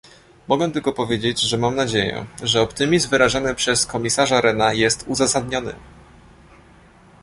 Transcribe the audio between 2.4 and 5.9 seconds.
że optymizm wyrażany przez komisarza Rehna jest uzasadniony